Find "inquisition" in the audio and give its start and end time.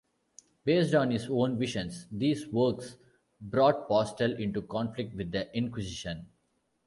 5.55-6.25